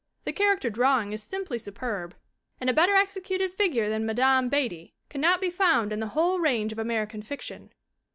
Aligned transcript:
The 0.25 0.33
character 0.33 0.71
drawing 0.71 1.11
is 1.13 1.21
simply 1.21 1.59
su 1.59 1.71
perb 1.71 2.13
and 2.59 2.71
a 2.71 2.73
better 2.73 2.95
executed 2.95 3.53
figure 3.53 3.87
than 3.87 4.03
Madame 4.03 4.49
Beattie 4.49 4.95
cannot 5.09 5.39
be 5.39 5.51
found 5.51 5.93
in 5.93 5.99
the 5.99 6.07
whole 6.17 6.39
range 6.39 6.71
of 6.71 6.79
American 6.79 7.21
fic 7.21 7.41
tion. 7.41 7.71